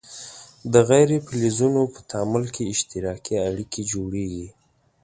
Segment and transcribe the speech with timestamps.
[0.73, 4.47] د غیر فلزونو په تعامل کې اشتراکي اړیکې جوړیږي.